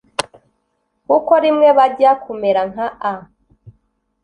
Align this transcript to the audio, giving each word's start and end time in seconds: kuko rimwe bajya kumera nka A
kuko 1.07 1.31
rimwe 1.45 1.67
bajya 1.77 2.11
kumera 2.23 2.61
nka 2.71 2.87
A 3.11 3.13